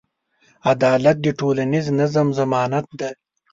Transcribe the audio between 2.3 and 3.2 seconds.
ضمانت دی.